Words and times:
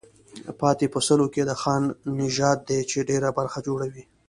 پاتې 0.59 0.85
په 0.93 0.99
سلو 1.07 1.25
کې 1.33 1.41
د 1.45 1.51
خان 1.61 1.83
نژاد 2.19 2.57
دی 2.69 2.79
چې 2.89 3.07
ډېره 3.09 3.29
برخه 3.37 3.59
جوړوي. 3.67 4.03